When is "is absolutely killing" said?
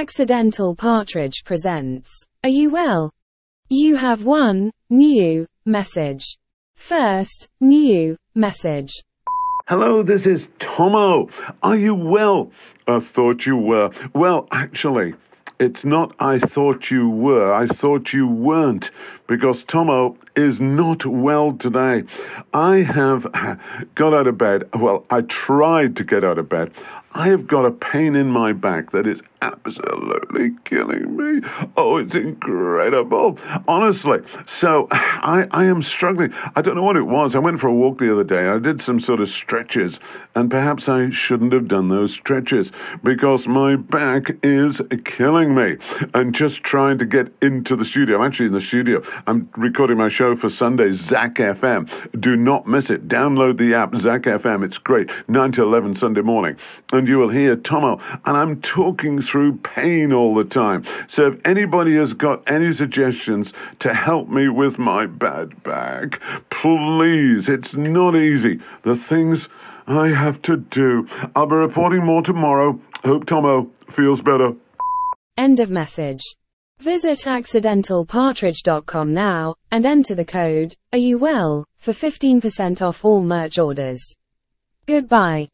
29.06-31.16